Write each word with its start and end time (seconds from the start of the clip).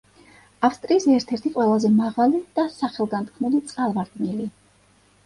ავსტრიის 0.67 1.03
ერთ-ერთი 1.15 1.51
ყველაზე 1.57 1.91
მაღალი 1.97 2.39
და 2.55 2.63
სახელგანთქმული 2.77 3.61
წყალვარდნილი. 3.73 4.49